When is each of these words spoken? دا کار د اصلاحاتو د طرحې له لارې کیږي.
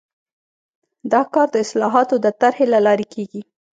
دا 1.11 1.21
کار 1.33 1.47
د 1.51 1.55
اصلاحاتو 1.65 2.15
د 2.25 2.27
طرحې 2.41 2.65
له 2.73 2.79
لارې 2.85 3.05
کیږي. 3.13 3.41